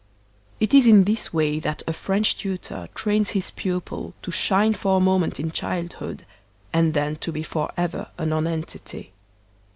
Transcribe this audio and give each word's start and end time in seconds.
It 0.59 0.73
is 0.73 0.87
in 0.87 1.03
this 1.03 1.31
way 1.31 1.59
that 1.59 1.83
a 1.85 1.93
French 1.93 2.35
tutor 2.35 2.89
trains 2.95 3.29
his 3.37 3.51
pupil 3.51 4.15
to 4.23 4.31
shine 4.31 4.73
for 4.73 4.97
a 4.97 4.99
moment 4.99 5.39
in 5.39 5.51
childhood, 5.51 6.25
and 6.73 6.95
then 6.95 7.17
to 7.17 7.31
be 7.31 7.43
forever 7.43 8.09
a 8.17 8.25
nonentity. 8.25 9.11